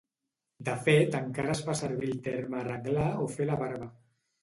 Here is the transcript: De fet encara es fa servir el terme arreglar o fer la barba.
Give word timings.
De 0.69 0.73
fet 0.87 1.17
encara 1.19 1.53
es 1.57 1.63
fa 1.69 1.77
servir 1.83 2.11
el 2.15 2.19
terme 2.31 2.61
arreglar 2.65 3.09
o 3.29 3.33
fer 3.39 3.51
la 3.55 3.63
barba. 3.65 3.97